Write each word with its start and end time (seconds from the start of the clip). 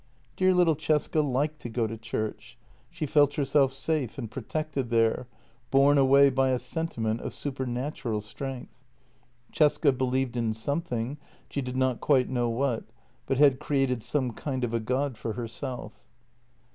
Dear 0.35 0.51
little 0.55 0.73
Cesca 0.75 1.21
liked 1.21 1.59
to 1.61 1.69
go 1.69 1.85
to 1.85 1.95
church; 1.95 2.57
she 2.89 3.05
felt 3.05 3.35
herself 3.35 3.71
safe 3.71 4.17
and 4.17 4.31
pro 4.31 4.41
tected 4.41 4.89
there, 4.89 5.27
borne 5.69 5.99
away 5.99 6.31
by 6.31 6.49
a 6.49 6.57
sentiment 6.57 7.21
of 7.21 7.35
supernatural 7.35 8.19
strength. 8.21 8.73
Cesca 9.53 9.95
believed 9.95 10.35
in 10.35 10.55
something— 10.55 11.19
she 11.51 11.61
did 11.61 11.77
not 11.77 12.01
quite 12.01 12.29
know 12.31 12.49
what, 12.49 12.85
but 13.27 13.37
had 13.37 13.59
created 13.59 14.01
some 14.01 14.31
kind 14.33 14.63
of 14.63 14.73
a 14.73 14.79
God 14.79 15.19
for 15.19 15.33
herself. 15.33 16.03